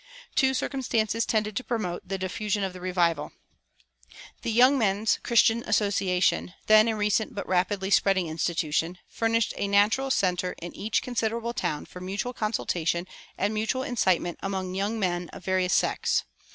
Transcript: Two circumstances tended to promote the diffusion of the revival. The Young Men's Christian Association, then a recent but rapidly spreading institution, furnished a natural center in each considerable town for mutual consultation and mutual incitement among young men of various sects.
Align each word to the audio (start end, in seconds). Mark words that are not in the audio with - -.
Two 0.33 0.55
circumstances 0.55 1.27
tended 1.27 1.55
to 1.55 1.63
promote 1.63 2.01
the 2.07 2.17
diffusion 2.17 2.63
of 2.63 2.73
the 2.73 2.81
revival. 2.81 3.33
The 4.41 4.51
Young 4.51 4.75
Men's 4.75 5.19
Christian 5.21 5.61
Association, 5.67 6.55
then 6.65 6.87
a 6.87 6.95
recent 6.97 7.35
but 7.35 7.47
rapidly 7.47 7.91
spreading 7.91 8.25
institution, 8.25 8.97
furnished 9.07 9.53
a 9.57 9.67
natural 9.67 10.09
center 10.09 10.53
in 10.59 10.75
each 10.75 11.03
considerable 11.03 11.53
town 11.53 11.85
for 11.85 11.99
mutual 12.01 12.33
consultation 12.33 13.05
and 13.37 13.53
mutual 13.53 13.83
incitement 13.83 14.39
among 14.41 14.73
young 14.73 14.99
men 14.99 15.29
of 15.29 15.45
various 15.45 15.75
sects. 15.75 16.23